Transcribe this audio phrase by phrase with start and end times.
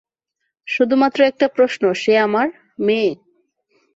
[0.67, 2.47] শুধুমাত্র একটা প্রশ্ন -সে আমার
[2.79, 3.11] মেয়ে।